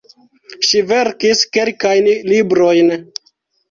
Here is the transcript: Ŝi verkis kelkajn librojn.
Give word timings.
Ŝi 0.67 0.81
verkis 0.93 1.45
kelkajn 1.59 2.13
librojn. 2.35 2.95